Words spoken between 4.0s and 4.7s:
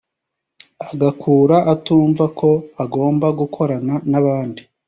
n’abandi